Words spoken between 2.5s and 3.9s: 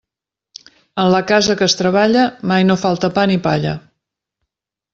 mai no falta pa ni palla.